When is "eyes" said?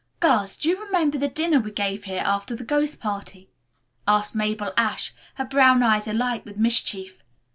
5.83-6.07